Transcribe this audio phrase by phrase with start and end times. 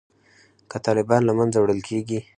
[0.69, 2.19] که طالبان له منځه وړل کیږي